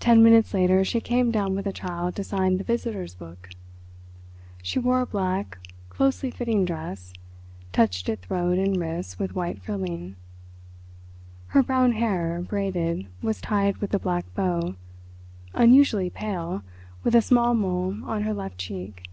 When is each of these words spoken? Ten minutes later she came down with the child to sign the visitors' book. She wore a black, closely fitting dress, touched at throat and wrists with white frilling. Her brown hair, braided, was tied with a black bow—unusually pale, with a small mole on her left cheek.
Ten 0.00 0.24
minutes 0.24 0.52
later 0.52 0.84
she 0.84 1.00
came 1.00 1.30
down 1.30 1.54
with 1.54 1.66
the 1.66 1.72
child 1.72 2.16
to 2.16 2.24
sign 2.24 2.58
the 2.58 2.64
visitors' 2.64 3.14
book. 3.14 3.50
She 4.60 4.80
wore 4.80 5.02
a 5.02 5.06
black, 5.06 5.58
closely 5.88 6.32
fitting 6.32 6.64
dress, 6.64 7.12
touched 7.70 8.08
at 8.08 8.22
throat 8.22 8.58
and 8.58 8.76
wrists 8.76 9.20
with 9.20 9.36
white 9.36 9.62
frilling. 9.62 10.16
Her 11.54 11.62
brown 11.62 11.92
hair, 11.92 12.40
braided, 12.42 13.06
was 13.22 13.40
tied 13.40 13.76
with 13.76 13.94
a 13.94 14.00
black 14.00 14.24
bow—unusually 14.34 16.10
pale, 16.10 16.64
with 17.04 17.14
a 17.14 17.22
small 17.22 17.54
mole 17.54 17.96
on 18.04 18.22
her 18.22 18.34
left 18.34 18.58
cheek. 18.58 19.04